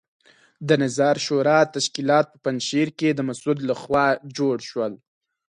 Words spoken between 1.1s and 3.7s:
شورا تشکیلات په پنجشیر کې د مسعود